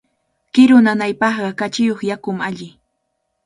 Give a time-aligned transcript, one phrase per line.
[0.53, 2.69] Kiru nanaypaqqa kachiyuq yakumi alli.